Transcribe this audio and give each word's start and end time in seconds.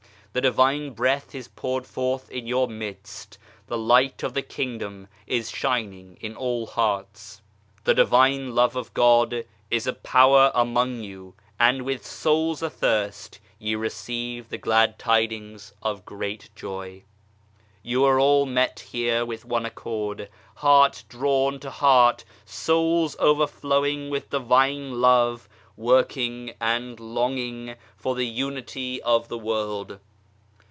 The 0.33 0.39
Divine 0.39 0.91
Breath 0.91 1.35
is 1.35 1.49
poured 1.49 1.85
forth 1.85 2.29
in 2.31 2.47
your 2.47 2.65
midst, 2.69 3.37
the 3.67 3.77
Light 3.77 4.23
of 4.23 4.33
the 4.33 4.41
Kingdom 4.41 5.09
is 5.27 5.49
shining 5.51 6.17
in 6.21 6.37
all 6.37 6.67
hearts. 6.67 7.41
The 7.83 7.93
Divine 7.93 8.55
Love 8.55 8.77
of 8.77 8.93
God 8.93 9.43
is 9.69 9.85
a 9.85 9.91
power 9.91 10.49
among 10.55 11.01
you, 11.03 11.33
and 11.59 11.81
with 11.81 12.05
souls 12.05 12.63
athirst, 12.63 13.41
ye 13.59 13.75
receive 13.75 14.47
the 14.47 14.57
glad 14.57 14.97
tidings 14.97 15.73
of 15.83 16.05
great 16.05 16.49
joy. 16.55 17.03
You 17.83 18.05
are 18.05 18.17
all 18.17 18.45
met 18.45 18.79
here 18.89 19.25
with 19.25 19.43
one 19.43 19.65
accord, 19.65 20.29
heart 20.55 21.03
drawn 21.09 21.59
to 21.59 21.69
heart, 21.69 22.23
souls 22.45 23.17
overflowing 23.19 24.09
with 24.09 24.29
Divine 24.29 25.01
Love, 25.01 25.49
working 25.75 26.53
and 26.61 26.97
longing 27.01 27.75
for 27.97 28.15
the 28.15 28.25
Unity 28.25 29.01
of 29.01 29.27
the 29.27 29.37
world. 29.37 29.99